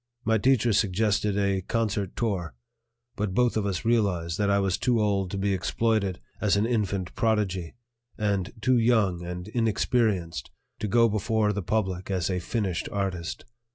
My 0.25 0.39
teacher 0.39 0.73
suggested 0.73 1.37
a 1.37 1.61
concert 1.61 2.15
tour; 2.15 2.55
but 3.15 3.35
both 3.35 3.55
of 3.55 3.67
us 3.67 3.85
realized 3.85 4.39
that 4.39 4.49
I 4.49 4.57
was 4.57 4.79
too 4.79 4.99
old 4.99 5.29
to 5.29 5.37
be 5.37 5.53
exploited 5.53 6.19
as 6.41 6.57
an 6.57 6.65
infant 6.65 7.13
prodigy 7.13 7.75
and 8.17 8.51
too 8.63 8.79
young 8.79 9.23
and 9.23 9.47
inexperienced 9.49 10.49
to 10.79 10.87
go 10.87 11.07
before 11.07 11.53
the 11.53 11.61
public 11.61 12.09
as 12.09 12.31
a 12.31 12.39
finished 12.39 12.89
artist. 12.91 13.45